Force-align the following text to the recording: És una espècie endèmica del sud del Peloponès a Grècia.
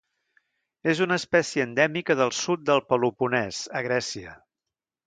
És 0.93 1.01
una 1.05 1.17
espècie 1.21 1.67
endèmica 1.67 2.17
del 2.23 2.35
sud 2.39 2.65
del 2.71 2.85
Peloponès 2.89 3.63
a 3.81 3.89
Grècia. 3.91 4.37